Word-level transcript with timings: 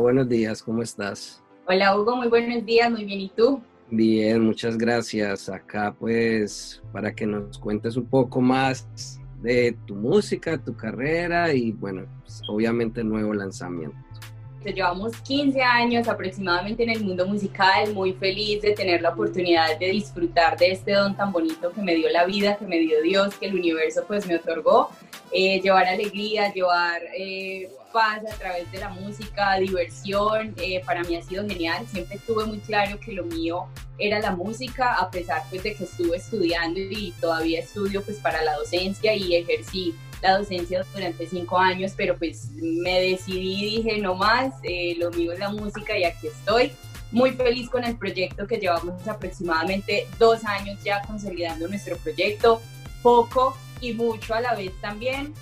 Buenos 0.00 0.28
días, 0.28 0.60
¿cómo 0.60 0.82
estás? 0.82 1.40
Hola 1.68 1.96
Hugo, 1.96 2.16
muy 2.16 2.26
buenos 2.26 2.66
días, 2.66 2.90
muy 2.90 3.04
bien, 3.04 3.20
¿y 3.20 3.28
tú? 3.28 3.60
Bien, 3.88 4.44
muchas 4.44 4.76
gracias. 4.76 5.48
Acá 5.48 5.94
pues 5.96 6.82
para 6.92 7.14
que 7.14 7.26
nos 7.26 7.56
cuentes 7.56 7.96
un 7.96 8.06
poco 8.06 8.40
más 8.40 8.88
de 9.42 9.78
tu 9.86 9.94
música, 9.94 10.58
tu 10.58 10.76
carrera 10.76 11.52
y 11.54 11.70
bueno, 11.70 12.06
pues, 12.22 12.42
obviamente 12.48 13.04
nuevo 13.04 13.32
lanzamiento. 13.34 13.96
Llevamos 14.74 15.16
15 15.18 15.62
años 15.62 16.08
aproximadamente 16.08 16.82
en 16.82 16.90
el 16.90 17.04
mundo 17.04 17.26
musical, 17.26 17.92
muy 17.94 18.12
feliz 18.12 18.62
de 18.62 18.72
tener 18.72 19.00
la 19.00 19.10
oportunidad 19.10 19.78
de 19.78 19.86
disfrutar 19.86 20.56
de 20.56 20.72
este 20.72 20.92
don 20.92 21.16
tan 21.16 21.32
bonito 21.32 21.72
que 21.72 21.82
me 21.82 21.94
dio 21.94 22.10
la 22.10 22.24
vida, 22.24 22.56
que 22.56 22.66
me 22.66 22.78
dio 22.78 23.00
Dios, 23.02 23.34
que 23.36 23.46
el 23.46 23.54
universo 23.54 24.04
pues 24.06 24.26
me 24.26 24.36
otorgó. 24.36 24.90
Eh, 25.32 25.60
llevar 25.60 25.86
alegría, 25.86 26.52
llevar 26.52 27.00
eh, 27.16 27.68
paz 27.92 28.20
a 28.30 28.36
través 28.36 28.70
de 28.72 28.78
la 28.78 28.88
música, 28.88 29.56
diversión, 29.58 30.54
eh, 30.60 30.82
para 30.84 31.02
mí 31.02 31.16
ha 31.16 31.22
sido 31.22 31.46
genial. 31.48 31.86
Siempre 31.90 32.18
tuve 32.26 32.44
muy 32.44 32.58
claro 32.58 32.98
que 33.00 33.12
lo 33.12 33.24
mío 33.24 33.66
era 33.98 34.20
la 34.20 34.32
música, 34.32 34.94
a 34.94 35.10
pesar 35.10 35.42
pues 35.48 35.62
de 35.62 35.74
que 35.74 35.84
estuve 35.84 36.16
estudiando 36.16 36.78
y 36.78 37.12
todavía 37.20 37.60
estudio 37.60 38.02
pues 38.04 38.18
para 38.18 38.42
la 38.42 38.54
docencia 38.54 39.14
y 39.14 39.34
ejercí 39.34 39.94
la 40.22 40.38
docencia 40.38 40.84
durante 40.94 41.26
cinco 41.26 41.58
años, 41.58 41.92
pero 41.96 42.16
pues 42.16 42.50
me 42.54 43.00
decidí, 43.00 43.76
dije 43.76 43.98
no 43.98 44.14
más, 44.14 44.54
lo 44.98 45.10
mío 45.10 45.32
es 45.32 45.38
la 45.38 45.50
música 45.50 45.96
y 45.96 46.04
aquí 46.04 46.28
estoy. 46.28 46.72
Muy 47.12 47.30
feliz 47.32 47.70
con 47.70 47.84
el 47.84 47.96
proyecto 47.96 48.46
que 48.46 48.56
llevamos 48.56 49.06
aproximadamente 49.06 50.08
dos 50.18 50.44
años 50.44 50.82
ya 50.82 51.02
consolidando 51.02 51.68
nuestro 51.68 51.96
proyecto. 51.98 52.60
Poco 53.02 53.56
y 53.80 53.92
mucho 53.92 54.34
a 54.34 54.40
la 54.40 54.54
vez 54.54 54.72
también 54.80 55.32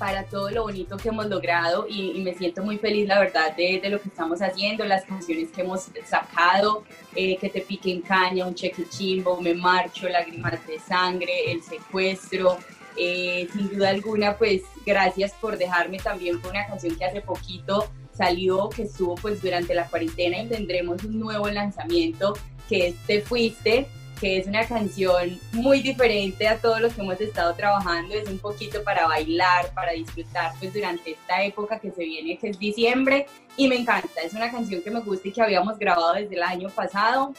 para 0.00 0.24
todo 0.24 0.48
lo 0.50 0.62
bonito 0.62 0.96
que 0.96 1.10
hemos 1.10 1.26
logrado 1.26 1.86
y, 1.86 2.18
me 2.22 2.34
siento 2.34 2.62
muy 2.62 2.78
feliz, 2.78 3.06
la 3.06 3.20
verdad, 3.20 3.54
de, 3.54 3.80
de, 3.82 3.90
lo 3.90 4.00
que 4.00 4.08
estamos 4.08 4.40
haciendo, 4.40 4.82
las 4.86 5.04
canciones 5.04 5.50
que 5.50 5.60
hemos 5.60 5.90
sacado, 6.06 6.84
eh, 7.14 7.36
que 7.36 7.50
te 7.50 7.60
pique 7.60 7.92
en 7.92 8.00
caña, 8.00 8.46
un 8.46 8.54
cheque 8.54 8.88
chimbo, 8.88 9.38
me 9.42 9.52
marcho, 9.52 10.08
lágrimas 10.08 10.66
de 10.66 10.78
sangre, 10.78 11.52
el 11.52 11.62
secuestro. 11.62 12.56
Eh, 12.96 13.48
sin 13.52 13.68
duda 13.70 13.90
alguna, 13.90 14.36
pues 14.36 14.62
gracias 14.84 15.32
por 15.40 15.56
dejarme 15.56 15.98
también 15.98 16.38
con 16.40 16.50
una 16.50 16.66
canción 16.66 16.96
que 16.96 17.04
hace 17.04 17.20
poquito 17.20 17.90
salió, 18.12 18.68
que 18.68 18.82
estuvo 18.82 19.14
pues 19.14 19.40
durante 19.40 19.74
la 19.74 19.86
cuarentena 19.86 20.42
y 20.42 20.46
tendremos 20.46 21.02
un 21.04 21.18
nuevo 21.20 21.48
lanzamiento 21.48 22.34
que 22.68 22.88
es 22.88 22.94
Te 23.06 23.22
Fuiste, 23.22 23.86
que 24.20 24.36
es 24.36 24.46
una 24.46 24.66
canción 24.66 25.40
muy 25.52 25.80
diferente 25.80 26.46
a 26.46 26.58
todos 26.58 26.80
los 26.80 26.92
que 26.92 27.00
hemos 27.00 27.18
estado 27.20 27.54
trabajando, 27.54 28.14
es 28.14 28.28
un 28.28 28.38
poquito 28.38 28.84
para 28.84 29.06
bailar, 29.06 29.72
para 29.72 29.92
disfrutar 29.92 30.52
pues 30.60 30.74
durante 30.74 31.12
esta 31.12 31.42
época 31.42 31.80
que 31.80 31.90
se 31.90 32.04
viene, 32.04 32.36
que 32.36 32.50
es 32.50 32.58
diciembre, 32.58 33.26
y 33.56 33.66
me 33.66 33.76
encanta, 33.76 34.20
es 34.22 34.34
una 34.34 34.50
canción 34.50 34.82
que 34.82 34.90
me 34.90 35.00
gusta 35.00 35.28
y 35.28 35.32
que 35.32 35.40
habíamos 35.40 35.78
grabado 35.78 36.12
desde 36.12 36.34
el 36.36 36.42
año 36.42 36.68
pasado 36.68 37.32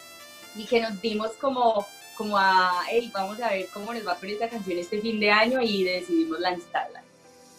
y 0.56 0.66
que 0.66 0.82
nos 0.82 1.00
dimos 1.00 1.32
como, 1.40 1.86
como 2.22 2.38
a, 2.38 2.84
hey, 2.88 3.10
vamos 3.12 3.42
a 3.42 3.50
ver 3.50 3.68
cómo 3.74 3.92
nos 3.92 4.08
va 4.08 4.16
con 4.16 4.30
esta 4.30 4.48
canción 4.48 4.78
este 4.78 5.02
fin 5.02 5.20
de 5.20 5.32
año 5.32 5.60
y 5.60 5.84
decidimos 5.84 6.40
lanzarla. 6.40 7.02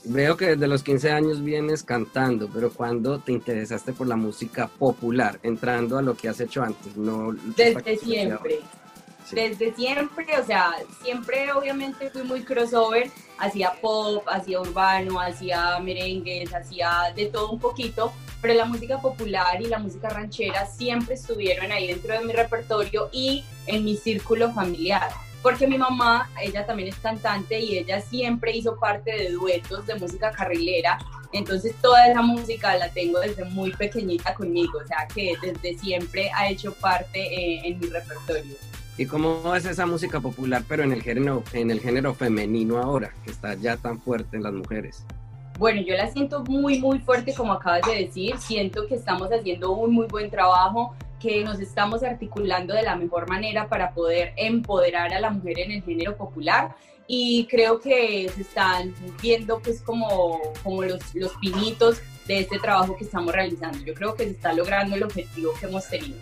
Veo 0.05 0.37
que 0.37 0.51
desde 0.51 0.69
los 0.69 0.85
15 0.85 1.11
años 1.11 1.43
vienes 1.43 1.83
cantando, 1.83 2.49
pero 2.49 2.73
¿cuándo 2.73 3.19
te 3.19 3.33
interesaste 3.33 3.93
por 3.93 4.07
la 4.07 4.15
música 4.15 4.69
popular, 4.69 5.41
entrando 5.43 5.99
a 5.99 6.03
lo 6.03 6.17
que 6.17 6.29
has 6.29 6.39
hecho 6.39 6.63
antes? 6.63 6.97
No, 6.97 7.33
desde 7.57 7.97
siempre 7.97 8.61
desde 9.33 9.75
siempre, 9.75 10.27
o 10.39 10.45
sea, 10.45 10.75
siempre 11.03 11.51
obviamente 11.53 12.11
fui 12.11 12.23
muy 12.23 12.43
crossover, 12.43 13.11
hacía 13.39 13.73
pop, 13.81 14.23
hacía 14.29 14.61
urbano, 14.61 15.21
hacía 15.21 15.79
merengues, 15.79 16.53
hacía 16.53 17.13
de 17.17 17.27
todo 17.27 17.51
un 17.51 17.59
poquito, 17.59 18.13
pero 18.43 18.53
la 18.53 18.67
música 18.67 19.01
popular 19.01 19.63
y 19.63 19.67
la 19.67 19.79
música 19.79 20.11
ranchera 20.11 20.67
siempre 20.67 21.15
estuvieron 21.15 21.73
ahí 21.73 21.87
dentro 21.87 22.13
de 22.13 22.25
mi 22.27 22.35
repertorio 22.35 23.09
y 23.13 23.45
en 23.67 23.85
mi 23.85 23.97
círculo 23.97 24.53
familiar. 24.53 25.09
Porque 25.43 25.67
mi 25.67 25.79
mamá, 25.79 26.31
ella 26.43 26.67
también 26.67 26.89
es 26.89 26.97
cantante 26.97 27.59
y 27.59 27.79
ella 27.79 28.03
siempre 28.03 28.55
hizo 28.55 28.79
parte 28.79 29.11
de 29.11 29.31
duetos 29.31 29.87
de 29.87 29.95
música 29.95 30.31
carrilera 30.31 30.99
entonces 31.33 31.75
toda 31.81 32.07
esa 32.07 32.21
música 32.21 32.77
la 32.77 32.91
tengo 32.91 33.19
desde 33.21 33.45
muy 33.47 33.73
pequeñita 33.73 34.35
conmigo, 34.35 34.79
o 34.79 34.87
sea 34.87 35.09
que 35.13 35.35
desde 35.41 35.79
siempre 35.79 36.31
ha 36.35 36.49
hecho 36.49 36.73
parte 36.75 37.21
eh, 37.21 37.63
en 37.65 37.81
mi 37.81 37.87
repertorio. 37.87 38.55
¿Y 38.99 39.07
cómo 39.07 39.55
es 39.57 39.65
esa 39.65 39.87
música 39.87 40.21
popular, 40.21 40.63
pero 40.69 40.83
en 40.83 40.93
el 40.93 41.03
género, 41.03 41.43
en 41.55 41.71
el 41.71 41.81
género 41.81 42.15
femenino 42.15 42.79
ahora, 42.79 43.15
que 43.25 43.31
está 43.31 43.55
ya 43.55 43.79
tan 43.79 43.99
fuerte 43.99 44.37
en 44.37 44.43
las 44.43 44.53
mujeres? 44.53 45.05
Bueno, 45.63 45.81
yo 45.81 45.95
la 45.95 46.11
siento 46.11 46.43
muy, 46.43 46.81
muy 46.81 46.99
fuerte, 46.99 47.33
como 47.33 47.53
acabas 47.53 47.83
de 47.87 48.07
decir. 48.07 48.37
Siento 48.37 48.85
que 48.89 48.97
estamos 48.97 49.29
haciendo 49.29 49.71
un 49.71 49.95
muy 49.95 50.09
buen 50.09 50.29
trabajo, 50.29 50.93
que 51.21 51.45
nos 51.45 51.61
estamos 51.61 52.03
articulando 52.03 52.75
de 52.75 52.83
la 52.83 52.97
mejor 52.97 53.29
manera 53.29 53.69
para 53.69 53.95
poder 53.95 54.33
empoderar 54.37 55.15
a 55.15 55.21
la 55.21 55.31
mujer 55.31 55.61
en 55.61 55.71
el 55.71 55.83
género 55.85 56.17
popular. 56.17 56.75
Y 57.07 57.47
creo 57.49 57.79
que 57.79 58.29
se 58.35 58.41
están 58.41 58.93
viendo 59.23 59.61
pues 59.61 59.81
como, 59.83 60.41
como 60.65 60.83
los, 60.83 61.15
los 61.15 61.31
pinitos 61.37 62.01
de 62.27 62.41
este 62.41 62.59
trabajo 62.59 62.97
que 62.97 63.05
estamos 63.05 63.33
realizando. 63.33 63.79
Yo 63.85 63.95
creo 63.95 64.17
que 64.17 64.25
se 64.25 64.31
está 64.31 64.53
logrando 64.53 64.97
el 64.97 65.05
objetivo 65.05 65.53
que 65.61 65.67
hemos 65.67 65.89
tenido. 65.89 66.19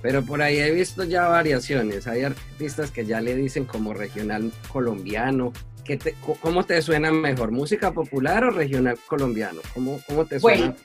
Pero 0.00 0.24
por 0.24 0.40
ahí 0.40 0.58
he 0.58 0.70
visto 0.70 1.04
ya 1.04 1.28
variaciones. 1.28 2.06
Hay 2.06 2.22
artistas 2.22 2.90
que 2.90 3.04
ya 3.04 3.20
le 3.20 3.34
dicen 3.34 3.66
como 3.66 3.92
regional 3.92 4.50
colombiano. 4.72 5.52
¿Qué 5.84 5.96
te, 5.96 6.14
¿Cómo 6.40 6.64
te 6.64 6.80
suena 6.82 7.10
mejor? 7.10 7.50
¿Música 7.50 7.92
popular 7.92 8.44
o 8.44 8.50
regional 8.50 8.98
colombiano? 9.06 9.60
¿Cómo, 9.74 10.00
cómo 10.06 10.24
te 10.24 10.40
suena? 10.40 10.66
Bueno, 10.66 10.76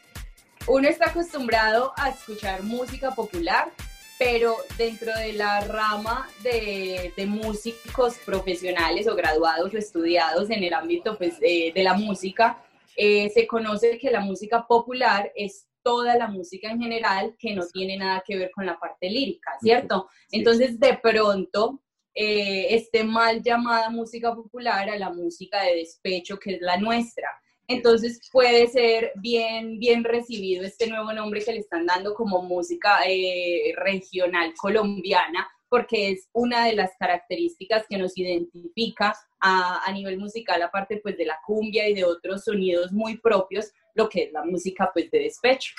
uno 0.67 0.87
está 0.87 1.09
acostumbrado 1.09 1.93
a 1.97 2.09
escuchar 2.09 2.63
música 2.63 3.11
popular, 3.11 3.71
pero 4.17 4.55
dentro 4.77 5.13
de 5.13 5.33
la 5.33 5.61
rama 5.61 6.27
de, 6.41 7.13
de 7.15 7.25
músicos 7.25 8.15
profesionales 8.25 9.07
o 9.07 9.15
graduados 9.15 9.73
o 9.73 9.77
estudiados 9.77 10.49
en 10.49 10.63
el 10.63 10.73
ámbito 10.73 11.17
pues, 11.17 11.39
de, 11.39 11.71
de 11.75 11.83
la 11.83 11.93
música, 11.93 12.63
eh, 12.95 13.29
se 13.29 13.45
conoce 13.45 13.97
que 13.97 14.09
la 14.09 14.21
música 14.21 14.65
popular 14.65 15.31
es 15.35 15.67
toda 15.83 16.17
la 16.17 16.27
música 16.27 16.71
en 16.71 16.81
general 16.81 17.35
que 17.37 17.53
no 17.53 17.63
tiene 17.67 17.97
nada 17.97 18.23
que 18.25 18.37
ver 18.37 18.51
con 18.51 18.65
la 18.65 18.79
parte 18.79 19.07
lírica, 19.07 19.51
¿cierto? 19.61 20.09
Entonces, 20.31 20.79
de 20.79 20.97
pronto, 20.97 21.83
esté 22.15 23.03
mal 23.03 23.41
llamada 23.41 23.89
música 23.89 24.33
popular 24.33 24.89
a 24.89 24.97
la 24.97 25.11
música 25.11 25.63
de 25.63 25.75
despecho 25.75 26.39
que 26.39 26.55
es 26.55 26.61
la 26.61 26.77
nuestra. 26.77 27.27
Entonces 27.67 28.19
puede 28.31 28.67
ser 28.67 29.11
bien, 29.15 29.79
bien 29.79 30.03
recibido 30.03 30.63
este 30.63 30.87
nuevo 30.87 31.11
nombre 31.13 31.43
que 31.43 31.51
le 31.51 31.59
están 31.59 31.85
dando 31.85 32.13
como 32.13 32.43
música 32.43 32.99
eh, 33.07 33.73
regional 33.75 34.53
colombiana, 34.55 35.47
porque 35.67 36.11
es 36.11 36.29
una 36.31 36.65
de 36.67 36.75
las 36.75 36.91
características 36.99 37.85
que 37.89 37.97
nos 37.97 38.17
identifica 38.17 39.15
a, 39.39 39.83
a, 39.83 39.91
nivel 39.91 40.19
musical, 40.19 40.61
aparte 40.61 40.99
pues 41.01 41.17
de 41.17 41.25
la 41.25 41.39
cumbia 41.45 41.89
y 41.89 41.95
de 41.95 42.05
otros 42.05 42.43
sonidos 42.43 42.91
muy 42.91 43.17
propios, 43.17 43.71
lo 43.95 44.07
que 44.09 44.25
es 44.25 44.31
la 44.31 44.45
música 44.45 44.91
pues 44.93 45.09
de 45.09 45.21
despecho. 45.21 45.73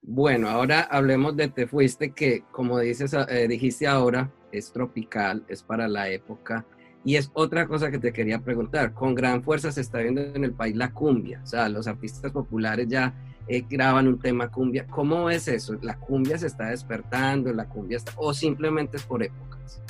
Bueno, 0.00 0.48
ahora 0.48 0.82
hablemos 0.82 1.36
de 1.36 1.48
Te 1.48 1.66
Fuiste, 1.66 2.12
que 2.12 2.44
como 2.52 2.78
dices, 2.78 3.12
eh, 3.28 3.46
dijiste 3.48 3.86
ahora, 3.86 4.32
es 4.52 4.72
tropical, 4.72 5.44
es 5.48 5.62
para 5.62 5.88
la 5.88 6.08
época. 6.08 6.64
Y 7.04 7.16
es 7.16 7.30
otra 7.34 7.66
cosa 7.66 7.90
que 7.90 7.98
te 7.98 8.12
quería 8.12 8.38
preguntar, 8.38 8.94
con 8.94 9.14
gran 9.14 9.42
fuerza 9.42 9.72
se 9.72 9.80
está 9.80 9.98
viendo 9.98 10.20
en 10.20 10.44
el 10.44 10.52
país 10.52 10.76
la 10.76 10.92
cumbia, 10.92 11.40
o 11.42 11.46
sea, 11.46 11.68
los 11.68 11.88
artistas 11.88 12.30
populares 12.30 12.86
ya 12.88 13.12
eh, 13.48 13.64
graban 13.68 14.06
un 14.06 14.20
tema 14.20 14.48
cumbia. 14.48 14.86
¿Cómo 14.86 15.28
es 15.28 15.48
eso? 15.48 15.74
¿La 15.82 15.96
cumbia 15.96 16.38
se 16.38 16.46
está 16.46 16.66
despertando? 16.66 17.52
¿La 17.52 17.68
cumbia 17.68 17.98
o 18.16 18.32
simplemente 18.32 18.98
es 18.98 19.02
por 19.02 19.22
épocas? 19.22 19.82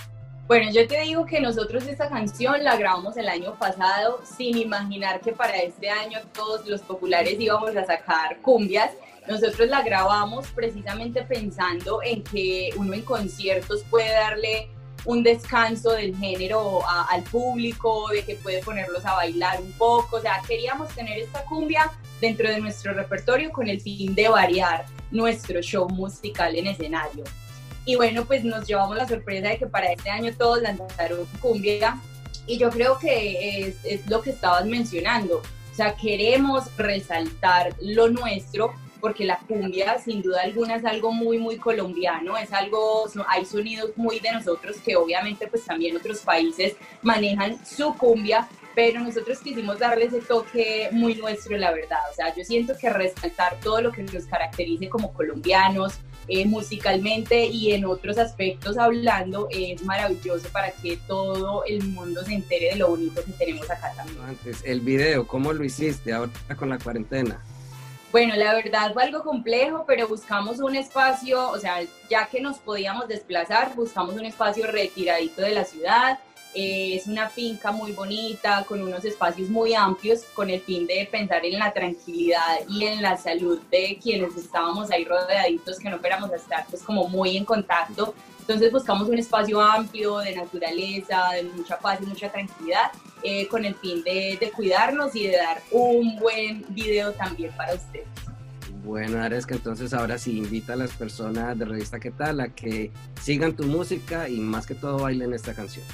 Bueno, 0.48 0.70
yo 0.70 0.86
te 0.86 1.00
digo 1.02 1.24
que 1.24 1.40
nosotros 1.40 1.86
esta 1.86 2.08
canción 2.08 2.62
la 2.64 2.76
grabamos 2.76 3.16
el 3.16 3.28
año 3.28 3.54
pasado 3.58 4.20
sin 4.24 4.56
imaginar 4.58 5.20
que 5.20 5.32
para 5.32 5.56
este 5.56 5.88
año 5.88 6.18
todos 6.32 6.66
los 6.66 6.82
populares 6.82 7.36
íbamos 7.38 7.74
a 7.76 7.84
sacar 7.84 8.38
cumbias. 8.42 8.90
Nosotros 9.28 9.68
la 9.68 9.82
grabamos 9.82 10.48
precisamente 10.48 11.22
pensando 11.22 12.00
en 12.02 12.24
que 12.24 12.70
uno 12.76 12.92
en 12.92 13.02
conciertos 13.02 13.84
puede 13.88 14.10
darle 14.10 14.68
un 15.04 15.22
descanso 15.22 15.92
del 15.92 16.16
género 16.16 16.80
al 16.86 17.22
público, 17.24 18.08
de 18.10 18.24
que 18.24 18.36
puede 18.36 18.62
ponerlos 18.62 19.04
a 19.04 19.14
bailar 19.14 19.60
un 19.60 19.72
poco, 19.72 20.16
o 20.16 20.20
sea, 20.20 20.40
queríamos 20.46 20.88
tener 20.94 21.18
esta 21.18 21.44
cumbia 21.44 21.90
dentro 22.20 22.48
de 22.48 22.60
nuestro 22.60 22.92
repertorio 22.92 23.50
con 23.50 23.68
el 23.68 23.80
fin 23.80 24.14
de 24.14 24.28
variar 24.28 24.86
nuestro 25.10 25.60
show 25.60 25.88
musical 25.88 26.54
en 26.54 26.68
escenario. 26.68 27.24
Y 27.84 27.96
bueno, 27.96 28.24
pues 28.24 28.44
nos 28.44 28.66
llevamos 28.66 28.96
la 28.96 29.08
sorpresa 29.08 29.48
de 29.48 29.58
que 29.58 29.66
para 29.66 29.92
este 29.92 30.08
año 30.08 30.32
todos 30.36 30.62
lanzaron 30.62 31.26
cumbia. 31.40 32.00
Y 32.46 32.58
yo 32.58 32.70
creo 32.70 32.98
que 32.98 33.66
es, 33.66 33.76
es 33.84 34.06
lo 34.08 34.20
que 34.20 34.30
estabas 34.30 34.66
mencionando, 34.66 35.42
o 35.72 35.74
sea, 35.74 35.94
queremos 35.94 36.64
resaltar 36.76 37.74
lo 37.80 38.08
nuestro 38.08 38.74
porque 39.02 39.24
la 39.24 39.36
cumbia 39.36 39.98
sin 39.98 40.22
duda 40.22 40.42
alguna 40.44 40.76
es 40.76 40.84
algo 40.84 41.12
muy, 41.12 41.36
muy 41.36 41.56
colombiano, 41.56 42.38
es 42.38 42.52
algo, 42.52 43.10
hay 43.26 43.44
sonidos 43.44 43.90
muy 43.96 44.20
de 44.20 44.30
nosotros 44.30 44.76
que 44.76 44.94
obviamente 44.94 45.48
pues 45.48 45.64
también 45.64 45.96
otros 45.96 46.20
países 46.20 46.76
manejan 47.02 47.58
su 47.66 47.94
cumbia, 47.94 48.48
pero 48.76 49.00
nosotros 49.00 49.40
quisimos 49.40 49.80
darle 49.80 50.04
ese 50.04 50.20
toque 50.20 50.88
muy 50.92 51.16
nuestro, 51.16 51.58
la 51.58 51.72
verdad. 51.72 51.98
O 52.12 52.14
sea, 52.14 52.32
yo 52.34 52.44
siento 52.44 52.74
que 52.80 52.88
resaltar 52.90 53.58
todo 53.60 53.82
lo 53.82 53.90
que 53.90 54.04
nos 54.04 54.24
caracterice 54.26 54.88
como 54.88 55.12
colombianos, 55.12 55.94
eh, 56.28 56.46
musicalmente 56.46 57.46
y 57.46 57.72
en 57.72 57.84
otros 57.84 58.16
aspectos 58.18 58.78
hablando, 58.78 59.48
es 59.50 59.82
maravilloso 59.82 60.48
para 60.52 60.70
que 60.70 60.96
todo 61.08 61.64
el 61.64 61.82
mundo 61.88 62.24
se 62.24 62.34
entere 62.34 62.70
de 62.70 62.76
lo 62.76 62.90
bonito 62.90 63.24
que 63.24 63.32
tenemos 63.32 63.68
acá 63.68 63.92
también. 63.96 64.20
Antes, 64.22 64.62
el 64.64 64.80
video, 64.80 65.26
¿cómo 65.26 65.52
lo 65.52 65.64
hiciste 65.64 66.12
ahora 66.12 66.30
con 66.56 66.68
la 66.68 66.78
cuarentena? 66.78 67.42
Bueno, 68.12 68.36
la 68.36 68.52
verdad 68.52 68.92
fue 68.92 69.04
algo 69.04 69.22
complejo, 69.22 69.84
pero 69.86 70.06
buscamos 70.06 70.58
un 70.58 70.76
espacio, 70.76 71.48
o 71.48 71.58
sea, 71.58 71.78
ya 72.10 72.26
que 72.26 72.42
nos 72.42 72.58
podíamos 72.58 73.08
desplazar, 73.08 73.74
buscamos 73.74 74.14
un 74.16 74.26
espacio 74.26 74.66
retiradito 74.66 75.40
de 75.40 75.54
la 75.54 75.64
ciudad. 75.64 76.18
Eh, 76.54 76.96
es 76.96 77.06
una 77.06 77.30
finca 77.30 77.72
muy 77.72 77.92
bonita, 77.92 78.64
con 78.68 78.82
unos 78.82 79.04
espacios 79.04 79.48
muy 79.48 79.74
amplios, 79.74 80.22
con 80.34 80.50
el 80.50 80.60
fin 80.60 80.86
de 80.86 81.08
pensar 81.10 81.44
en 81.46 81.58
la 81.58 81.72
tranquilidad 81.72 82.60
y 82.68 82.84
en 82.84 83.00
la 83.00 83.16
salud 83.16 83.58
de 83.70 83.98
quienes 84.02 84.36
estábamos 84.36 84.90
ahí 84.90 85.04
rodeaditos, 85.04 85.78
que 85.78 85.88
no 85.88 85.96
a 85.96 86.36
estar 86.36 86.66
pues 86.68 86.82
como 86.82 87.08
muy 87.08 87.38
en 87.38 87.44
contacto. 87.44 88.14
Entonces 88.40 88.70
buscamos 88.70 89.08
un 89.08 89.18
espacio 89.18 89.60
amplio 89.60 90.18
de 90.18 90.34
naturaleza, 90.34 91.30
de 91.34 91.44
mucha 91.44 91.78
paz 91.78 92.00
y 92.02 92.06
mucha 92.06 92.30
tranquilidad 92.30 92.90
eh, 93.22 93.46
con 93.46 93.64
el 93.64 93.74
fin 93.76 94.02
de, 94.02 94.52
cuidarnos 94.54 95.14
y 95.14 95.28
de 95.28 95.36
dar 95.36 95.62
un 95.70 96.18
buen 96.18 96.66
video 96.68 97.12
también 97.12 97.52
para 97.56 97.74
ustedes. 97.74 98.06
Bueno, 98.84 99.24
que 99.46 99.54
entonces 99.54 99.94
ahora 99.94 100.18
sí 100.18 100.36
invita 100.36 100.72
a 100.72 100.76
las 100.76 100.90
personas 100.90 101.56
de 101.56 101.64
Revista 101.64 102.00
¿Qué 102.00 102.10
tal? 102.10 102.40
a 102.40 102.48
que 102.48 102.90
sigan 103.22 103.54
tu 103.54 103.62
música 103.62 104.28
y 104.28 104.40
más 104.40 104.66
que 104.66 104.74
todo 104.74 104.98
bailen 104.98 105.32
esta 105.32 105.54
canción. 105.54 105.86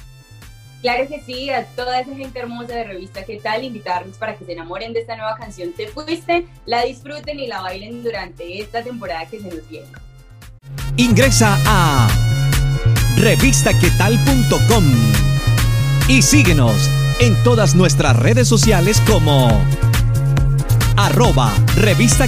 Claro 0.81 1.07
que 1.07 1.21
sí, 1.21 1.49
a 1.49 1.65
toda 1.65 1.99
esa 1.99 2.15
gente 2.15 2.39
hermosa 2.39 2.73
de 2.73 2.85
Revista 2.85 3.23
¿Qué 3.23 3.37
tal? 3.37 3.63
invitarlos 3.63 4.17
para 4.17 4.37
que 4.37 4.45
se 4.45 4.53
enamoren 4.53 4.93
de 4.93 5.01
esta 5.01 5.15
nueva 5.17 5.35
canción 5.35 5.73
Te 5.73 5.87
Fuiste, 5.87 6.47
la 6.65 6.83
disfruten 6.83 7.39
y 7.39 7.47
la 7.47 7.61
bailen 7.61 8.01
durante 8.03 8.61
esta 8.61 8.81
temporada 8.81 9.25
que 9.25 9.41
se 9.41 9.49
nos 9.49 9.67
viene. 9.67 9.87
Ingresa 10.95 11.57
a 11.65 12.07
revistaquetal.com 13.17 14.83
y 16.07 16.21
síguenos 16.21 16.89
en 17.19 17.35
todas 17.43 17.75
nuestras 17.75 18.15
redes 18.15 18.47
sociales 18.47 19.01
como 19.05 19.49
arroba 20.95 21.53
revista. 21.75 22.27